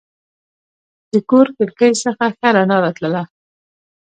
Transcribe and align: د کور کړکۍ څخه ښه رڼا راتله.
د 1.11 1.13
کور 1.29 1.47
کړکۍ 1.57 1.91
څخه 2.03 2.25
ښه 2.37 2.49
رڼا 2.55 2.77
راتله. 2.85 3.21